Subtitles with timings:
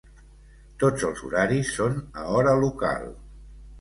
[0.83, 3.07] Tots els horaris són a hora local.